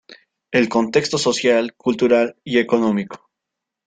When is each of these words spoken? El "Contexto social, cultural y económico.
El 0.51 0.67
"Contexto 0.67 1.19
social, 1.19 1.75
cultural 1.75 2.35
y 2.43 2.57
económico. 2.57 3.29